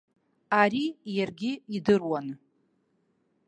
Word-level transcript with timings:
Ари 0.61 0.83
иаргьы 1.15 1.51
идыруан. 1.75 2.27